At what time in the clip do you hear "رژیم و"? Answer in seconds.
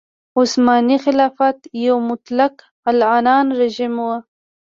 3.59-4.07